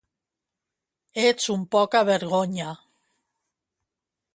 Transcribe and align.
Ets 1.27 1.47
un 1.57 1.67
poca 1.77 2.03
vergonya 2.11 2.75